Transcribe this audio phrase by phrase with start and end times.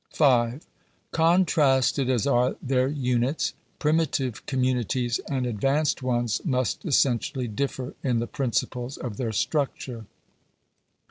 [0.17, 0.65] '§5.
[1.11, 8.25] Contrasted as are their units, primitive communities and advanced ones must essentially differ in the
[8.25, 10.07] principles of their structure.